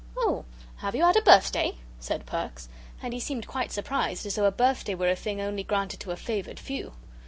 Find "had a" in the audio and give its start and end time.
1.03-1.21